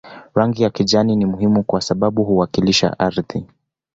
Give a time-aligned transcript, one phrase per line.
[0.35, 3.45] Rangi ya kijani ni muhimu kwa sababu huwakilisha ardhi